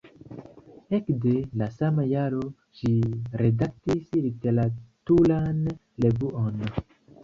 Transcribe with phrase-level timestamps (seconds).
[0.97, 2.43] Ekde la sama jaro
[2.81, 2.95] ŝi
[3.45, 5.65] redaktis literaturan
[6.09, 6.63] revuon.